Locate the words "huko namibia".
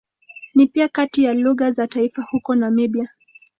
2.31-3.09